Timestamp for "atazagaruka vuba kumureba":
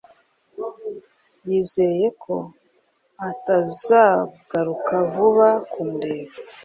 3.29-6.33